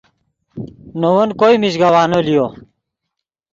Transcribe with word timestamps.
نے 0.99 1.07
ون 1.15 1.29
کوئے 1.39 1.55
میژگوانو 1.61 2.19
لیو 2.27 2.45